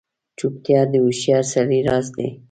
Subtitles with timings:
[0.37, 2.29] چوپتیا، د هوښیار سړي راز دی.